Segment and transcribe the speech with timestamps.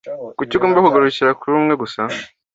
[0.37, 2.01] Kuki ugomba kugarukira kuri umwe gusa?